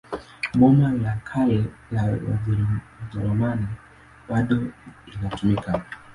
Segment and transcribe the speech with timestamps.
[0.59, 1.59] Boma la Kale
[1.91, 3.67] la Wajerumani
[4.29, 4.55] bado
[5.13, 5.71] inatumika.